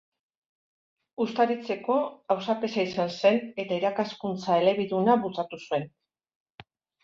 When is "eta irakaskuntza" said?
3.67-4.59